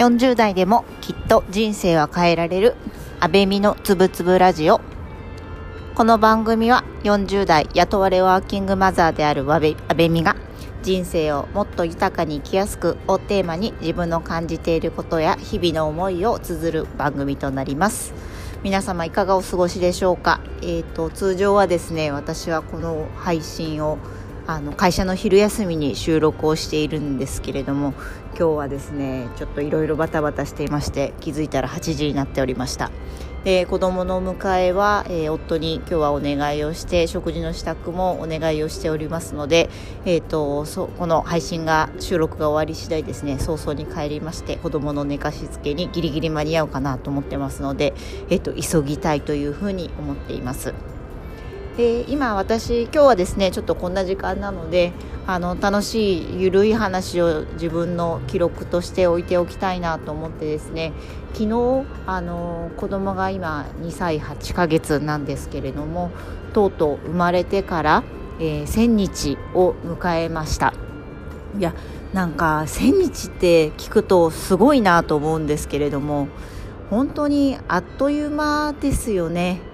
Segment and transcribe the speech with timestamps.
[0.00, 2.74] 40代でもきっと人生は変えられる
[3.20, 4.80] 安倍美のつぶつぶラジオ。
[5.94, 10.36] この番組は40代雇われワーキングマザーである安倍美が
[10.82, 18.14] 人生をもっと豊かに生きやすくをテーマに自分の感じていることや日々の思いを綴る番組となります。
[18.62, 20.40] 皆様いかがお過ごしでしょうか？
[20.62, 23.98] えっ、ー、と通常はですね私はこの配信を
[24.46, 27.94] あの会社の昼休みに収録をしているんですけれども
[28.30, 32.90] 今日はですねちょっといろいろバタバタしていまして気づいたら8時になっておりました
[33.44, 39.70] で子供の迎えは、えー、夫に今日はお願いをして食事の支度もお願いをしておりますので、
[40.04, 47.94] えーと、そこの配信が収録が終わり次第ですね早々に帰りまして子供の寝かしつけにギリギリ間に合うかなと思ってますので、
[48.28, 50.74] えーと急ぎたいというふうに思っています。
[51.76, 54.92] で今私今日はですねちょっとこんな時間なので
[55.26, 60.92] あの楽しいゆるい話を自分の記録として置いておきたいなと思ってですね
[61.32, 66.10] 昨日あの子供が今2歳8ヶ月なんですけれども
[66.52, 68.02] とうとう生まれてから、
[68.40, 70.74] えー、1000日を迎えました。
[71.58, 71.74] いや
[72.12, 76.28] なんか1000日って聞くとすごいなと思うんですけれども
[76.90, 79.69] 本当にあっという間ですよね。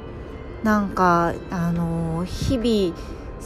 [0.63, 2.97] なんかあの日々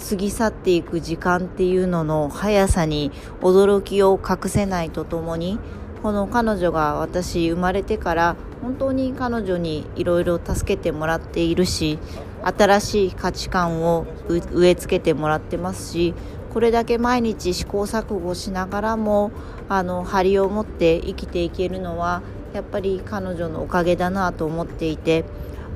[0.09, 5.59] 過ぎ去っていく時間っていうのの速さに驚きを隠せないとともに
[6.03, 11.99] この彼女が私生まれてから本当に彼女にいろいろ助けてもらっているし
[12.43, 16.15] 新しい価値観を植え付けてもらってますし
[16.53, 19.31] これだけ毎日試行錯誤しながらも
[19.69, 22.23] あの張りを持って生きていけるのは
[22.55, 25.25] やっぱり彼女のおかげだなと思っていて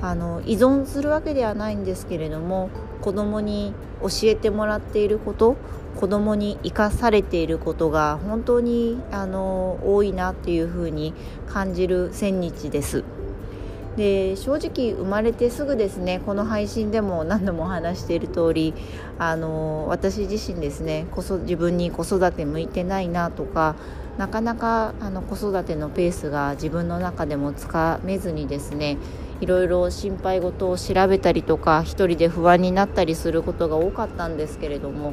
[0.05, 2.69] あの依存するわけではないんですけれども
[3.01, 5.57] 子供に教えてもらっていること
[5.97, 11.15] 子供に生かされていることが本当にあの多いなっていうふうに
[11.49, 13.03] 感じる千日です。
[13.97, 18.75] で正直生まれてすぐですねこの配信でも何度も話している通り
[19.21, 23.77] あの私自身ですねこそ自分に子育て向いてないなとか
[24.19, 28.99] なかなかあの子育てのペースが自分の中でもつかめずにですね
[29.41, 35.13] いろいろ心配事を調べたりとか一人で不安になったりすることが多かったんですけれども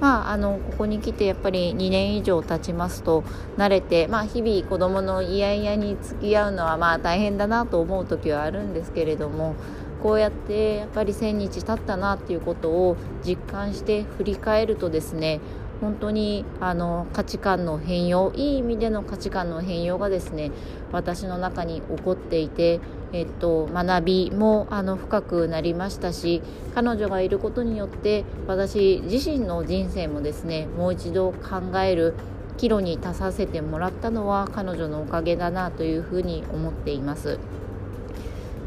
[0.00, 3.24] まあ、あのここに来てやっぱり2年以上経ちますと
[3.56, 9.56] 慣れて、まあ、日々子どものイヤイヤに付き合うのはまあ大変だなと思う時はあるんですけれども
[10.02, 15.40] こうやってやっぱり1000日経ったなっていうことを実感して振り返るとですね
[15.80, 20.50] 本当にあの価値観の変容いい意味での価値観の変容がですね
[20.92, 22.80] 私の中に起こっていて、
[23.12, 26.42] えっと、学びもあの深くなりましたし
[26.74, 32.14] 彼女がいることによって私自身の人生もですねもう一度考える
[32.58, 37.38] 岐路に立たせてもらったのは彼女のおかげだなというふうに思っています。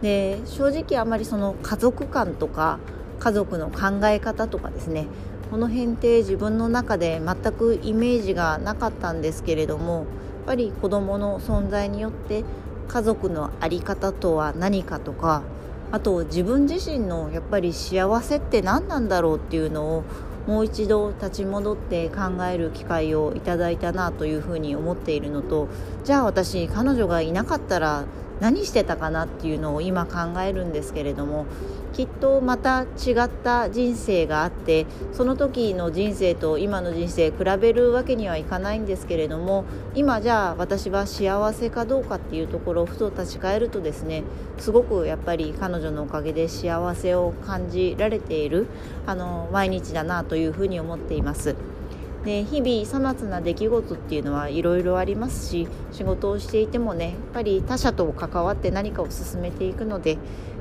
[0.02, 2.80] で正直あまりその家族観とか
[3.20, 5.06] 家族の考え方とかですね
[5.52, 10.06] この辺って自分の中で全くイメージがなかったんですけれどもやっ
[10.48, 12.44] ぱり子どもの存在によって
[12.92, 15.44] 家族の在り方とは何かとか
[15.94, 20.04] あと自分自身のやっぱり幸せって何なんだろうっていうのを
[20.46, 25.70] もう一度立ち戻って考える機会をいただいたなというふうに思っているのと
[26.04, 28.04] じゃあ私彼女がいなかったら
[28.42, 31.46] 何してたかなっていうのを今考えるんですけれども
[31.94, 44.24] きっとまた違った人生があってその時の人生と今の人生比べるわけにはいかないんですけれども今じゃあ私は幸せかどうかっていうところをふと立ち返るとですね
[44.58, 48.68] すごくやっぱり彼女のおかげで幸せを感じられている
[49.06, 51.56] あの毎日だなというふうに思っています。
[52.26, 60.18] で日々さまつな出来事っていうのはいろいろありますし仕事をしていてもねやっぱり他者と関わって何かを進めていくので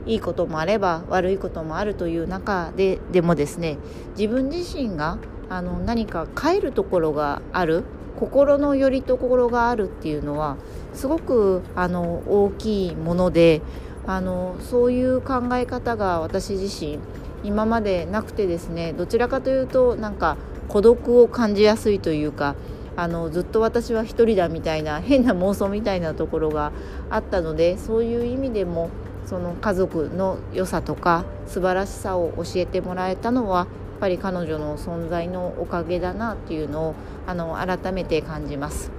[0.07, 3.77] いいこともあれば悪いこともあるという中ででもですね
[4.17, 5.19] 自分自身が
[5.51, 7.85] あの何か変えるところがある
[8.19, 10.57] 心のよりどころがあるっていうのは
[10.95, 13.61] すごくあの大きいもので
[14.07, 16.99] あのそういう考え方が私自身
[17.43, 20.37] 今までなくてですねどちらかというとなんか
[20.71, 22.55] 孤独を感じやすいというか
[22.97, 26.71] あのずっと私は一人だみたいな変な妄想みたいなところが
[27.11, 28.89] あったのでそういう意味でも
[29.27, 33.67] その家族の良さとか素晴らしさを教えてもらえたのはやっ
[34.01, 36.95] ぱり彼女の存在のおかげだなっていうのを
[37.27, 38.91] あの改めて感じます。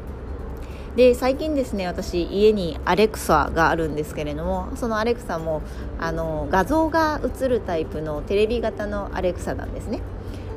[0.95, 5.61] で最近ですね私家にアレクサがあるんですけれどもそのアレクサも
[5.97, 10.01] あの画像が映るタイプのテレビ型のアレクサなんですね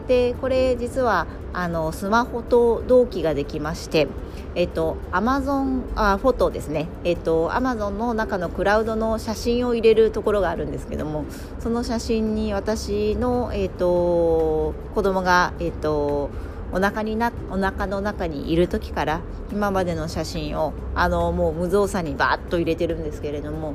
[0.06, 4.08] でこれ実はあのスマホと同期ができまして
[4.56, 11.24] えっと、アマゾンあフォトですね、えっと、アマゾンの中のクラウドの写真を入れるところがあるんですけども
[11.58, 16.30] その写真に私の、えっと、子供が、えっと、
[16.72, 23.74] お腹になお腹の中にいる時から今までの写真をあのもう無造作にバーッと入れてるんですけれども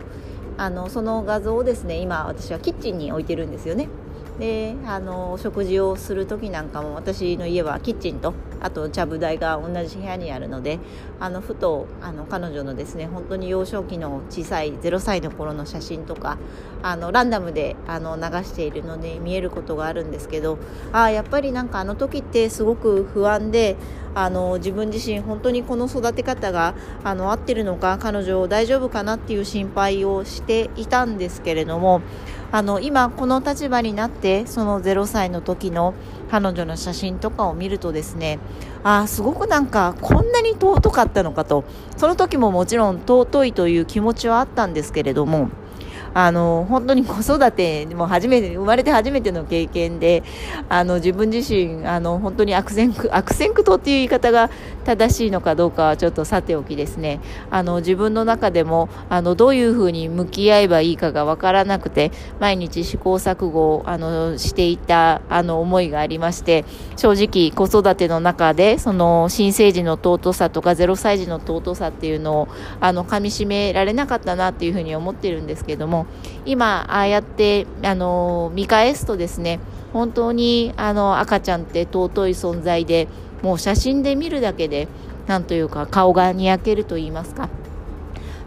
[0.58, 3.90] あのその画像をですね今私はキッチンに置いてるんですよね。
[4.40, 10.80] であの食事をする時なんかも私の家はキッチンとあとちゃぶ台が同じ部屋にあるので
[11.20, 16.38] あのふとあの彼女のですね本当に幼少期の小さい0歳の頃の写真とか
[16.82, 20.58] あのランダムであの流しているので見えることがあるんですけど
[20.94, 23.76] あやっぱりなんかあの時ってすごく不安で
[24.16, 26.74] あの自分自身本当にこの育て方が
[27.04, 32.02] あの合ってるのか彼女大丈夫かなっていう心配をしていたんですけれども
[32.52, 35.94] あの今この立場になってその0歳の時の
[36.32, 38.40] 彼女の写真とかを見るとですね
[38.84, 41.64] あすごくなんかこんなに尊かったのかと。
[42.00, 45.50] その時ももちろん尊いという気持ちはあったんですけれども
[46.14, 50.24] あの本当に子育ても初めて生まれて初めての経験で
[50.70, 54.50] あの自分自身あの本当に悪戦苦悪戦苦闘っていう言い方が
[54.86, 57.20] 正しいのかどうかはちょっとさておきですね。
[57.52, 66.66] あの自分の中でもあのどういうふうに向き合えばいいかが分からなくて毎日試行錯誤をあのしていたあの思いがありまして
[66.96, 72.48] 正直子育ての中でその新生児の尊さとか0歳児の尊さっていうのを
[72.80, 75.99] あの噛みしめられなかったなっていうふうに思ってるんですけども
[76.46, 79.60] 今ああやってあの見返すとですね
[79.94, 83.08] 本当にあの赤ちゃんって尊い存在で
[83.42, 84.88] もう写真で見るだけで
[85.28, 87.50] なんというか顔がにやけると言いますか。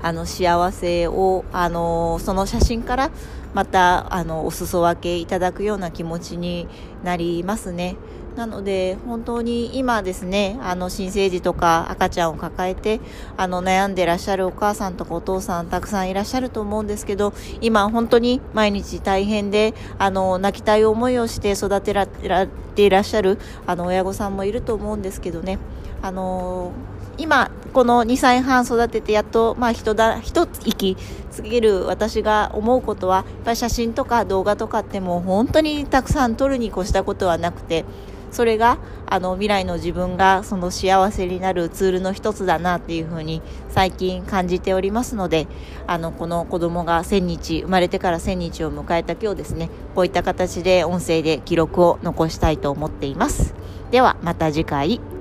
[0.03, 3.11] あの幸せをあのその写真から
[3.55, 6.67] またあのお裾分けいただくような気持ちに
[7.05, 7.97] なりますね。
[8.37, 13.01] なので本当に今ですねあの新生児とか赤ちゃんを抱えて
[13.37, 25.59] あの悩んでらっしゃるお母さんとかお父さんたくさんいらっしゃると思うんですけど今本当に毎日大変であの泣きたい思いをして育てられていらっしゃるあの親御さんもいると思うんですけどね
[26.01, 26.73] あの
[27.19, 30.97] 今この2歳半育ててやっと、まあ、人だ一息
[31.31, 37.85] つける私が思うことはやっぱり写真とか動画とかってもう本当にたくさん撮るに越したことはなくて
[38.31, 45.47] それがあの未来の自分がその幸せになるツールの一つだなっていうふうに最近感じておりますので
[45.87, 53.55] あのこの子供が1000日生まれてから1000日を迎えた今日ですねこういった形で音声で記録を残したいと思っています。
[53.91, 55.12] ではまた次回。